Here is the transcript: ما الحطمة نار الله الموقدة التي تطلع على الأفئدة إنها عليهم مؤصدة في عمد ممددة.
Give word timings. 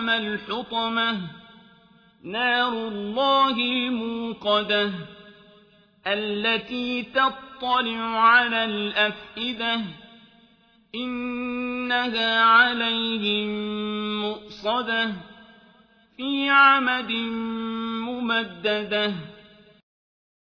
ما 0.00 0.16
الحطمة 0.16 1.20
نار 2.22 2.72
الله 2.88 3.56
الموقدة 3.56 4.92
التي 6.06 7.02
تطلع 7.02 8.20
على 8.20 8.64
الأفئدة 8.64 9.80
إنها 10.94 12.42
عليهم 12.42 13.48
مؤصدة 14.22 15.12
في 16.16 16.48
عمد 16.50 17.10
ممددة. 18.08 19.12